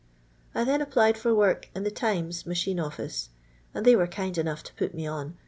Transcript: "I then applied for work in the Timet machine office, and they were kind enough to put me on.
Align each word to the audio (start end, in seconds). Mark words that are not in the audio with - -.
"I 0.55 0.63
then 0.63 0.81
applied 0.81 1.15
for 1.15 1.35
work 1.35 1.69
in 1.75 1.83
the 1.83 1.91
Timet 1.91 2.47
machine 2.47 2.79
office, 2.79 3.29
and 3.71 3.85
they 3.85 3.95
were 3.95 4.07
kind 4.07 4.35
enough 4.35 4.63
to 4.63 4.73
put 4.73 4.95
me 4.95 5.05
on. 5.05 5.37